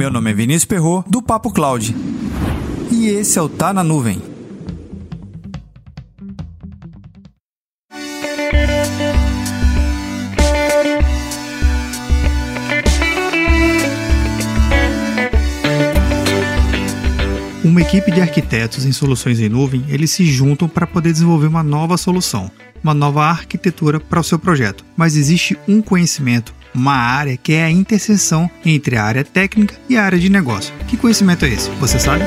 Meu 0.00 0.10
nome 0.10 0.30
é 0.30 0.32
Vinícius 0.32 0.64
Perro 0.64 1.04
do 1.06 1.20
Papo 1.20 1.52
Cloud. 1.52 1.94
E 2.90 3.08
esse 3.08 3.38
é 3.38 3.42
o 3.42 3.50
Tá 3.50 3.70
na 3.70 3.84
Nuvem. 3.84 4.22
Uma 17.62 17.82
equipe 17.82 18.10
de 18.10 18.22
arquitetos 18.22 18.86
em 18.86 18.92
soluções 18.92 19.38
em 19.38 19.50
nuvem, 19.50 19.84
eles 19.86 20.10
se 20.10 20.24
juntam 20.24 20.66
para 20.66 20.86
poder 20.86 21.12
desenvolver 21.12 21.46
uma 21.46 21.62
nova 21.62 21.98
solução, 21.98 22.50
uma 22.82 22.94
nova 22.94 23.26
arquitetura 23.26 24.00
para 24.00 24.20
o 24.20 24.24
seu 24.24 24.38
projeto. 24.38 24.82
Mas 24.96 25.14
existe 25.14 25.58
um 25.68 25.82
conhecimento, 25.82 26.54
uma 26.74 26.94
área 26.94 27.36
que 27.36 27.52
é 27.52 27.64
a 27.64 27.70
interseção 27.70 28.50
entre 28.64 28.96
a 28.96 29.04
área 29.04 29.24
técnica 29.24 29.74
e 29.88 29.96
a 29.96 30.04
área 30.04 30.18
de 30.18 30.30
negócio. 30.30 30.72
Que 30.86 30.96
conhecimento 30.96 31.44
é 31.44 31.48
esse? 31.48 31.70
Você 31.72 31.98
sabe? 31.98 32.24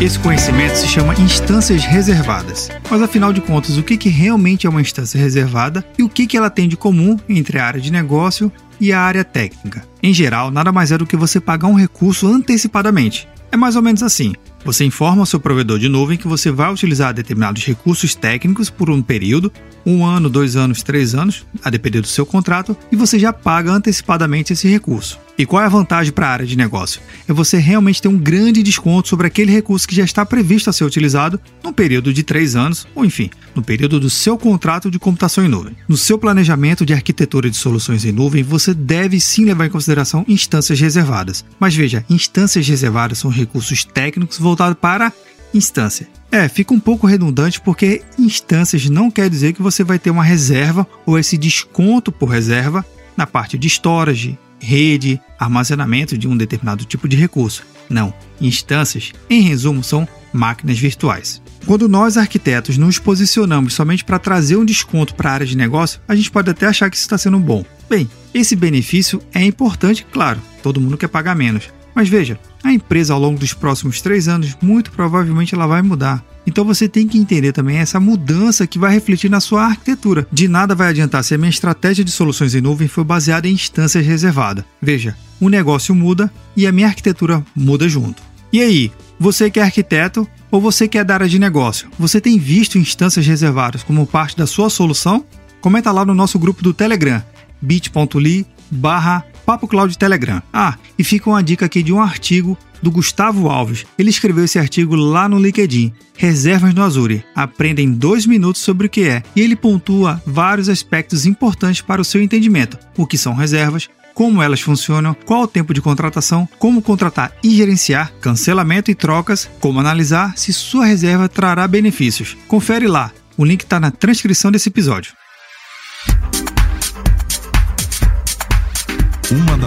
Esse 0.00 0.18
conhecimento 0.18 0.76
se 0.76 0.88
chama 0.88 1.12
instâncias 1.20 1.84
reservadas. 1.84 2.70
Mas 2.90 3.02
afinal 3.02 3.34
de 3.34 3.40
contas, 3.42 3.76
o 3.76 3.82
que, 3.82 3.98
que 3.98 4.08
realmente 4.08 4.66
é 4.66 4.70
uma 4.70 4.80
instância 4.80 5.20
reservada 5.20 5.84
e 5.98 6.02
o 6.02 6.08
que, 6.08 6.26
que 6.26 6.38
ela 6.38 6.48
tem 6.48 6.66
de 6.66 6.76
comum 6.76 7.18
entre 7.28 7.58
a 7.58 7.66
área 7.66 7.80
de 7.80 7.92
negócio 7.92 8.50
e 8.80 8.94
a 8.94 9.00
área 9.00 9.22
técnica? 9.22 9.84
Em 10.02 10.14
geral, 10.14 10.50
nada 10.50 10.72
mais 10.72 10.90
é 10.90 10.96
do 10.96 11.06
que 11.06 11.16
você 11.16 11.38
pagar 11.38 11.68
um 11.68 11.74
recurso 11.74 12.26
antecipadamente. 12.26 13.28
É 13.52 13.56
mais 13.56 13.74
ou 13.74 13.82
menos 13.82 14.02
assim. 14.02 14.34
Você 14.64 14.84
informa 14.84 15.26
seu 15.26 15.40
provedor 15.40 15.78
de 15.78 15.88
nuvem 15.88 16.16
que 16.16 16.28
você 16.28 16.50
vai 16.50 16.72
utilizar 16.72 17.12
determinados 17.12 17.64
recursos 17.64 18.14
técnicos 18.14 18.70
por 18.70 18.90
um 18.90 19.02
período, 19.02 19.52
um 19.84 20.04
ano, 20.04 20.28
dois 20.28 20.54
anos, 20.54 20.82
três 20.82 21.14
anos, 21.14 21.44
a 21.64 21.70
depender 21.70 22.00
do 22.00 22.06
seu 22.06 22.24
contrato, 22.24 22.76
e 22.92 22.96
você 22.96 23.18
já 23.18 23.32
paga 23.32 23.72
antecipadamente 23.72 24.52
esse 24.52 24.68
recurso. 24.68 25.18
E 25.40 25.46
qual 25.46 25.62
é 25.62 25.64
a 25.64 25.70
vantagem 25.70 26.12
para 26.12 26.26
a 26.26 26.32
área 26.32 26.44
de 26.44 26.54
negócio? 26.54 27.00
É 27.26 27.32
você 27.32 27.56
realmente 27.56 28.02
ter 28.02 28.08
um 28.08 28.18
grande 28.18 28.62
desconto 28.62 29.08
sobre 29.08 29.26
aquele 29.26 29.50
recurso 29.50 29.88
que 29.88 29.96
já 29.96 30.04
está 30.04 30.26
previsto 30.26 30.68
a 30.68 30.72
ser 30.72 30.84
utilizado 30.84 31.40
no 31.64 31.72
período 31.72 32.12
de 32.12 32.22
três 32.22 32.54
anos, 32.54 32.86
ou 32.94 33.06
enfim, 33.06 33.30
no 33.54 33.62
período 33.62 33.98
do 33.98 34.10
seu 34.10 34.36
contrato 34.36 34.90
de 34.90 34.98
computação 34.98 35.42
em 35.42 35.48
nuvem. 35.48 35.74
No 35.88 35.96
seu 35.96 36.18
planejamento 36.18 36.84
de 36.84 36.92
arquitetura 36.92 37.48
de 37.48 37.56
soluções 37.56 38.04
em 38.04 38.12
nuvem, 38.12 38.42
você 38.42 38.74
deve 38.74 39.18
sim 39.18 39.46
levar 39.46 39.64
em 39.64 39.70
consideração 39.70 40.26
instâncias 40.28 40.78
reservadas. 40.78 41.42
Mas 41.58 41.74
veja, 41.74 42.04
instâncias 42.10 42.68
reservadas 42.68 43.16
são 43.16 43.30
recursos 43.30 43.82
técnicos 43.82 44.36
voltado 44.36 44.76
para 44.76 45.10
instância. 45.54 46.06
É, 46.30 46.48
fica 46.48 46.74
um 46.74 46.78
pouco 46.78 47.06
redundante 47.06 47.62
porque 47.62 48.02
instâncias 48.18 48.90
não 48.90 49.10
quer 49.10 49.30
dizer 49.30 49.54
que 49.54 49.62
você 49.62 49.82
vai 49.82 49.98
ter 49.98 50.10
uma 50.10 50.22
reserva 50.22 50.86
ou 51.06 51.18
esse 51.18 51.38
desconto 51.38 52.12
por 52.12 52.28
reserva 52.28 52.84
na 53.16 53.26
parte 53.26 53.56
de 53.56 53.68
storage, 53.68 54.38
rede, 54.60 55.20
armazenamento 55.38 56.16
de 56.16 56.28
um 56.28 56.36
determinado 56.36 56.84
tipo 56.84 57.08
de 57.08 57.16
recurso. 57.16 57.64
Não, 57.88 58.14
instâncias, 58.40 59.12
em 59.28 59.40
resumo, 59.40 59.82
são 59.82 60.06
máquinas 60.32 60.78
virtuais. 60.78 61.42
Quando 61.66 61.88
nós 61.88 62.16
arquitetos 62.16 62.78
nos 62.78 62.98
posicionamos 62.98 63.74
somente 63.74 64.04
para 64.04 64.18
trazer 64.18 64.56
um 64.56 64.64
desconto 64.64 65.14
para 65.14 65.30
a 65.30 65.34
área 65.34 65.46
de 65.46 65.56
negócio, 65.56 66.00
a 66.06 66.14
gente 66.14 66.30
pode 66.30 66.50
até 66.50 66.66
achar 66.66 66.88
que 66.88 66.96
isso 66.96 67.04
está 67.04 67.18
sendo 67.18 67.38
bom. 67.38 67.64
Bem, 67.88 68.08
esse 68.32 68.54
benefício 68.54 69.20
é 69.34 69.44
importante, 69.44 70.06
claro, 70.12 70.40
todo 70.62 70.80
mundo 70.80 70.96
quer 70.96 71.08
pagar 71.08 71.34
menos. 71.34 71.70
Mas 71.94 72.08
veja, 72.08 72.38
a 72.62 72.72
empresa 72.72 73.14
ao 73.14 73.20
longo 73.20 73.38
dos 73.38 73.52
próximos 73.52 74.00
três 74.00 74.28
anos, 74.28 74.56
muito 74.60 74.90
provavelmente 74.92 75.54
ela 75.54 75.66
vai 75.66 75.82
mudar. 75.82 76.24
Então 76.46 76.64
você 76.64 76.88
tem 76.88 77.06
que 77.06 77.18
entender 77.18 77.52
também 77.52 77.76
essa 77.76 78.00
mudança 78.00 78.66
que 78.66 78.78
vai 78.78 78.92
refletir 78.92 79.30
na 79.30 79.40
sua 79.40 79.64
arquitetura. 79.64 80.26
De 80.32 80.48
nada 80.48 80.74
vai 80.74 80.88
adiantar 80.88 81.22
se 81.22 81.34
a 81.34 81.38
minha 81.38 81.50
estratégia 81.50 82.04
de 82.04 82.10
soluções 82.10 82.54
em 82.54 82.60
nuvem 82.60 82.88
foi 82.88 83.04
baseada 83.04 83.48
em 83.48 83.52
instâncias 83.52 84.04
reservadas. 84.04 84.64
Veja, 84.80 85.16
o 85.40 85.48
negócio 85.48 85.94
muda 85.94 86.32
e 86.56 86.66
a 86.66 86.72
minha 86.72 86.86
arquitetura 86.86 87.44
muda 87.54 87.88
junto. 87.88 88.22
E 88.52 88.60
aí, 88.60 88.90
você 89.18 89.50
que 89.50 89.60
é 89.60 89.62
arquiteto 89.62 90.26
ou 90.50 90.60
você 90.60 90.88
que 90.88 90.98
é 90.98 91.04
da 91.04 91.14
área 91.14 91.28
de 91.28 91.38
negócio, 91.38 91.88
você 91.98 92.20
tem 92.20 92.38
visto 92.38 92.78
instâncias 92.78 93.26
reservadas 93.26 93.82
como 93.82 94.06
parte 94.06 94.36
da 94.36 94.46
sua 94.46 94.68
solução? 94.68 95.24
Comenta 95.60 95.92
lá 95.92 96.04
no 96.04 96.14
nosso 96.14 96.38
grupo 96.38 96.62
do 96.62 96.74
Telegram, 96.74 97.22
bit.ly 97.60 98.46
barra 98.70 99.24
Papo 99.50 99.66
Cloud 99.66 99.98
Telegram. 99.98 100.40
Ah, 100.52 100.76
e 100.96 101.02
fica 101.02 101.28
uma 101.28 101.42
dica 101.42 101.66
aqui 101.66 101.82
de 101.82 101.92
um 101.92 102.00
artigo 102.00 102.56
do 102.80 102.88
Gustavo 102.88 103.48
Alves. 103.48 103.84
Ele 103.98 104.08
escreveu 104.08 104.44
esse 104.44 104.60
artigo 104.60 104.94
lá 104.94 105.28
no 105.28 105.40
LinkedIn. 105.40 105.92
Reservas 106.16 106.72
no 106.72 106.84
Azure. 106.84 107.24
Aprenda 107.34 107.82
em 107.82 107.90
dois 107.90 108.26
minutos 108.26 108.62
sobre 108.62 108.86
o 108.86 108.88
que 108.88 109.08
é. 109.08 109.24
E 109.34 109.40
ele 109.40 109.56
pontua 109.56 110.22
vários 110.24 110.68
aspectos 110.68 111.26
importantes 111.26 111.80
para 111.80 112.00
o 112.00 112.04
seu 112.04 112.22
entendimento. 112.22 112.78
O 112.96 113.04
que 113.04 113.18
são 113.18 113.34
reservas, 113.34 113.88
como 114.14 114.40
elas 114.40 114.60
funcionam, 114.60 115.16
qual 115.26 115.42
o 115.42 115.48
tempo 115.48 115.74
de 115.74 115.82
contratação, 115.82 116.48
como 116.56 116.80
contratar 116.80 117.32
e 117.42 117.50
gerenciar, 117.56 118.12
cancelamento 118.20 118.88
e 118.88 118.94
trocas, 118.94 119.50
como 119.58 119.80
analisar 119.80 120.38
se 120.38 120.52
sua 120.52 120.86
reserva 120.86 121.28
trará 121.28 121.66
benefícios. 121.66 122.36
Confere 122.46 122.86
lá. 122.86 123.10
O 123.36 123.44
link 123.44 123.62
está 123.62 123.80
na 123.80 123.90
transcrição 123.90 124.52
desse 124.52 124.68
episódio. 124.68 125.12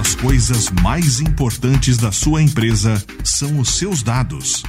Das 0.04 0.16
coisas 0.16 0.70
mais 0.82 1.22
importantes 1.22 1.96
da 1.96 2.12
sua 2.12 2.44
empresa 2.44 3.02
são 3.24 3.58
os 3.58 3.78
seus 3.78 4.04
dados. 4.04 4.62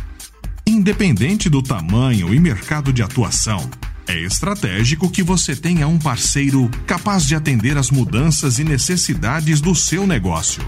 Independente 0.64 1.50
do 1.50 1.60
tamanho 1.60 2.32
e 2.32 2.38
mercado 2.38 2.92
de 2.92 3.02
atuação, 3.02 3.68
é 4.06 4.16
estratégico 4.16 5.10
que 5.10 5.24
você 5.24 5.56
tenha 5.56 5.88
um 5.88 5.98
parceiro 5.98 6.70
capaz 6.86 7.26
de 7.26 7.34
atender 7.34 7.76
às 7.76 7.90
mudanças 7.90 8.60
e 8.60 8.64
necessidades 8.64 9.60
do 9.60 9.74
seu 9.74 10.06
negócio. 10.06 10.62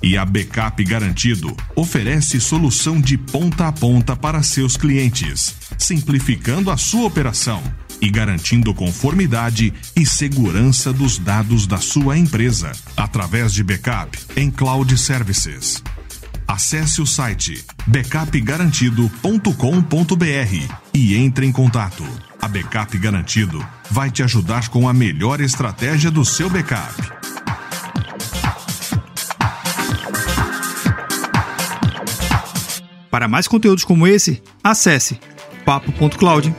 E 0.00 0.16
a 0.16 0.24
Backup 0.24 0.84
Garantido 0.84 1.56
oferece 1.74 2.40
solução 2.40 3.00
de 3.00 3.18
ponta 3.18 3.66
a 3.66 3.72
ponta 3.72 4.14
para 4.14 4.40
seus 4.44 4.76
clientes, 4.76 5.56
simplificando 5.76 6.70
a 6.70 6.76
sua 6.76 7.06
operação 7.06 7.60
e 8.02 8.10
garantindo 8.10 8.74
conformidade 8.74 9.72
e 9.94 10.04
segurança 10.04 10.92
dos 10.92 11.16
dados 11.18 11.68
da 11.68 11.78
sua 11.78 12.18
empresa 12.18 12.72
através 12.96 13.54
de 13.54 13.62
backup 13.62 14.18
em 14.36 14.50
cloud 14.50 14.98
services. 14.98 15.80
Acesse 16.48 17.00
o 17.00 17.06
site 17.06 17.64
backupgarantido.com.br 17.86 20.74
e 20.92 21.14
entre 21.14 21.46
em 21.46 21.52
contato. 21.52 22.04
A 22.40 22.48
Backup 22.48 22.98
Garantido 22.98 23.64
vai 23.88 24.10
te 24.10 24.24
ajudar 24.24 24.68
com 24.68 24.88
a 24.88 24.92
melhor 24.92 25.40
estratégia 25.40 26.10
do 26.10 26.24
seu 26.24 26.50
backup. 26.50 27.00
Para 33.08 33.28
mais 33.28 33.46
conteúdos 33.46 33.84
como 33.84 34.08
esse, 34.08 34.42
acesse 34.64 35.20
papo.cloud. 35.64 36.52